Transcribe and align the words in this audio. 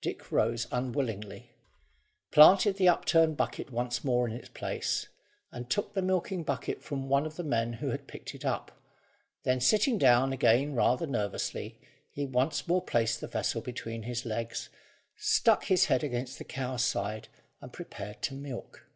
Dick 0.00 0.32
rose 0.32 0.66
unwillingly, 0.72 1.52
planted 2.30 2.76
the 2.78 2.88
upturned 2.88 3.36
bucket 3.36 3.68
once 3.70 4.02
more 4.02 4.26
in 4.26 4.32
its 4.34 4.48
place, 4.48 5.08
and 5.52 5.68
took 5.68 5.92
the 5.92 6.00
milking 6.00 6.44
bucket 6.44 6.82
from 6.82 7.10
one 7.10 7.26
of 7.26 7.36
the 7.36 7.44
men 7.44 7.74
who 7.74 7.90
had 7.90 8.06
picked 8.08 8.34
it 8.34 8.42
up. 8.42 8.80
Then, 9.42 9.60
sitting 9.60 9.98
down 9.98 10.32
again 10.32 10.74
rather 10.74 11.06
nervously, 11.06 11.78
he 12.10 12.24
once 12.24 12.66
more 12.66 12.80
placed 12.80 13.20
the 13.20 13.26
vessel 13.28 13.60
between 13.60 14.04
his 14.04 14.24
legs, 14.24 14.70
stuck 15.14 15.64
his 15.66 15.84
head 15.84 16.02
against 16.02 16.38
the 16.38 16.44
cow's 16.44 16.82
side, 16.82 17.28
and 17.60 17.70
prepared 17.70 18.22
to 18.22 18.32
milk. 18.34 18.86